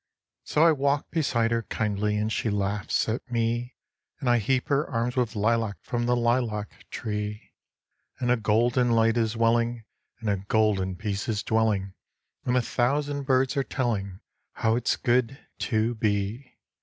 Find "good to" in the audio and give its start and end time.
14.95-15.93